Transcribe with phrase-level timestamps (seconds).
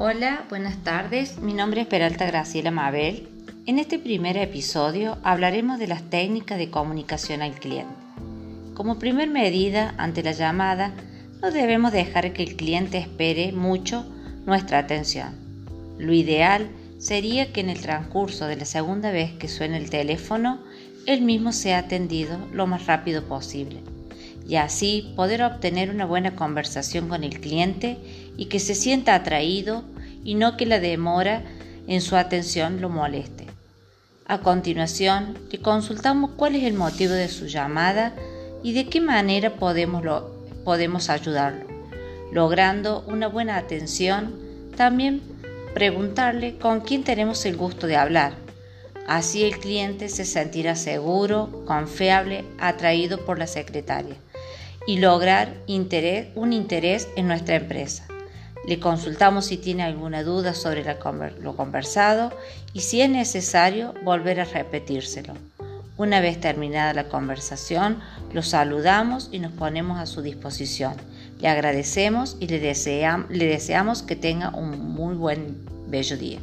[0.00, 1.38] Hola, buenas tardes.
[1.38, 3.28] Mi nombre es Peralta Graciela Mabel.
[3.66, 7.92] En este primer episodio hablaremos de las técnicas de comunicación al cliente.
[8.74, 10.94] Como primer medida ante la llamada,
[11.42, 14.06] no debemos dejar que el cliente espere mucho
[14.46, 15.34] nuestra atención.
[15.98, 20.60] Lo ideal sería que en el transcurso de la segunda vez que suene el teléfono,
[21.06, 23.80] él mismo sea atendido lo más rápido posible
[24.48, 27.98] y así poder obtener una buena conversación con el cliente
[28.38, 29.84] y que se sienta atraído
[30.28, 31.42] y no que la demora
[31.86, 33.46] en su atención lo moleste.
[34.26, 38.12] A continuación, le consultamos cuál es el motivo de su llamada
[38.62, 40.04] y de qué manera podemos,
[40.66, 41.64] podemos ayudarlo.
[42.30, 44.34] Logrando una buena atención,
[44.76, 45.22] también
[45.72, 48.34] preguntarle con quién tenemos el gusto de hablar.
[49.06, 54.16] Así el cliente se sentirá seguro, confiable, atraído por la secretaria
[54.86, 55.54] y lograr
[56.34, 58.06] un interés en nuestra empresa.
[58.66, 60.84] Le consultamos si tiene alguna duda sobre
[61.40, 62.32] lo conversado
[62.72, 65.34] y si es necesario volver a repetírselo.
[65.96, 67.98] Una vez terminada la conversación,
[68.32, 70.94] lo saludamos y nos ponemos a su disposición.
[71.40, 75.56] Le agradecemos y le, le deseamos que tenga un muy buen,
[75.88, 76.38] bello día.